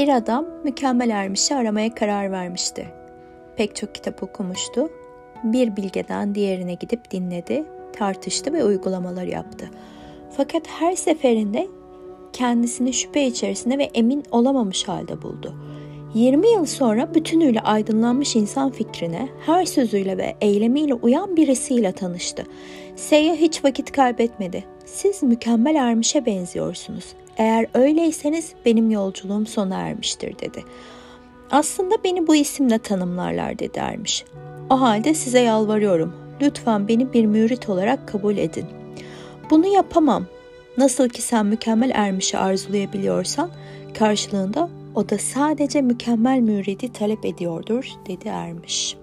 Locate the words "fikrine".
18.70-19.28